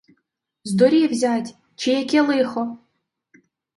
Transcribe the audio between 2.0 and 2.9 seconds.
лихо!